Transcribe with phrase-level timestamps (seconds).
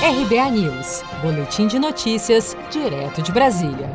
[0.00, 3.90] RBA News, Boletim de Notícias, direto de Brasília.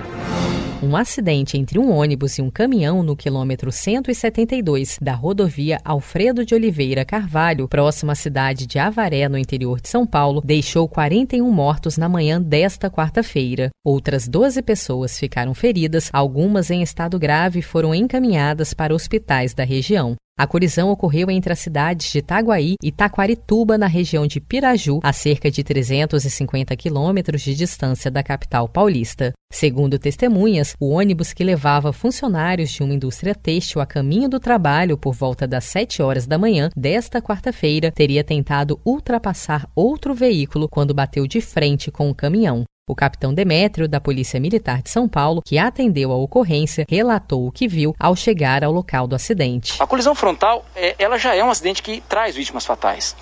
[0.83, 6.53] Um acidente entre um ônibus e um caminhão no quilômetro 172 da rodovia Alfredo de
[6.53, 11.95] Oliveira Carvalho, próximo à cidade de Avaré, no interior de São Paulo, deixou 41 mortos
[11.95, 13.69] na manhã desta quarta-feira.
[13.81, 20.17] Outras 12 pessoas ficaram feridas, algumas em estado grave foram encaminhadas para hospitais da região.
[20.35, 25.13] A colisão ocorreu entre as cidades de Itaguaí e Taquarituba, na região de Piraju, a
[25.13, 29.31] cerca de 350 quilômetros de distância da capital paulista.
[29.51, 34.97] Segundo testemunhas, o ônibus que levava funcionários de uma indústria têxtil a caminho do trabalho
[34.97, 40.95] por volta das 7 horas da manhã desta quarta-feira teria tentado ultrapassar outro veículo quando
[40.95, 42.63] bateu de frente com o caminhão.
[42.85, 47.51] O capitão Demétrio, da Polícia Militar de São Paulo, que atendeu a ocorrência, relatou o
[47.51, 49.81] que viu ao chegar ao local do acidente.
[49.81, 53.15] A colisão frontal, é, ela já é um acidente que traz vítimas fatais.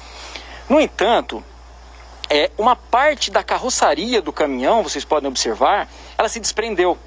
[0.68, 1.44] No entanto,
[2.28, 5.88] é, uma parte da carroçaria do caminhão, vocês podem observar,
[6.18, 6.98] ela se desprendeu.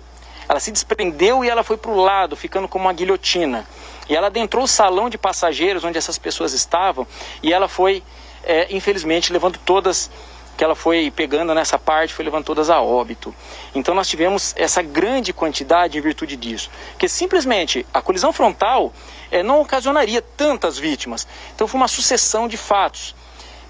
[0.48, 3.66] Ela se desprendeu e ela foi para o lado, ficando como uma guilhotina.
[4.08, 7.04] E ela adentrou o salão de passageiros onde essas pessoas estavam
[7.42, 8.00] e ela foi,
[8.44, 10.08] é, infelizmente, levando todas
[10.56, 13.34] que ela foi pegando nessa parte, foi levando todas a óbito.
[13.74, 16.70] Então nós tivemos essa grande quantidade em virtude disso.
[16.92, 18.92] Porque simplesmente a colisão frontal
[19.30, 21.26] é, não ocasionaria tantas vítimas.
[21.54, 23.14] Então foi uma sucessão de fatos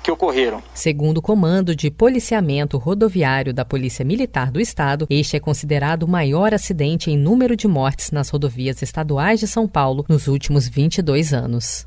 [0.03, 0.63] que ocorreram.
[0.75, 6.09] Segundo o Comando de Policiamento Rodoviário da Polícia Militar do Estado, este é considerado o
[6.09, 11.33] maior acidente em número de mortes nas rodovias estaduais de São Paulo nos últimos 22
[11.33, 11.87] anos.